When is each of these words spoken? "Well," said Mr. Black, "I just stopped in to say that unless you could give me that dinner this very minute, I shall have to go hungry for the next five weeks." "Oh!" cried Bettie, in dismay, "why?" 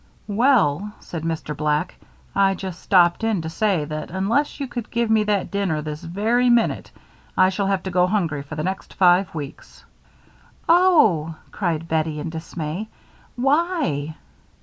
"Well," 0.33 0.93
said 0.99 1.21
Mr. 1.21 1.55
Black, 1.55 1.93
"I 2.33 2.55
just 2.55 2.81
stopped 2.81 3.23
in 3.23 3.43
to 3.43 3.49
say 3.51 3.85
that 3.85 4.09
unless 4.09 4.59
you 4.59 4.65
could 4.67 4.89
give 4.89 5.11
me 5.11 5.23
that 5.25 5.51
dinner 5.51 5.83
this 5.83 6.01
very 6.03 6.49
minute, 6.49 6.89
I 7.37 7.49
shall 7.49 7.67
have 7.67 7.83
to 7.83 7.91
go 7.91 8.07
hungry 8.07 8.41
for 8.41 8.55
the 8.55 8.63
next 8.63 8.95
five 8.95 9.35
weeks." 9.35 9.85
"Oh!" 10.67 11.35
cried 11.51 11.87
Bettie, 11.87 12.19
in 12.19 12.31
dismay, 12.31 12.89
"why?" 13.35 14.15